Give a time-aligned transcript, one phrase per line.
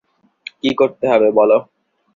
[0.61, 1.57] কি করতে হবে বলো?